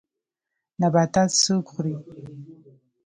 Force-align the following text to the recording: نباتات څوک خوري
نباتات 0.79 1.29
څوک 1.43 1.65
خوري 1.73 1.95